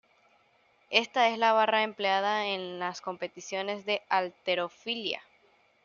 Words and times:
Esta 0.89 1.29
es 1.29 1.37
la 1.37 1.53
barra 1.53 1.83
empleada 1.83 2.47
en 2.47 2.79
las 2.79 3.01
competiciones 3.01 3.85
de 3.85 4.01
halterofilia. 4.09 5.21